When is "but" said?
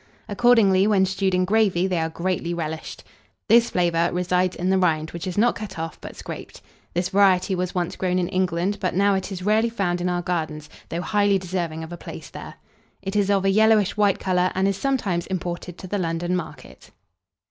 6.01-6.15, 8.81-8.95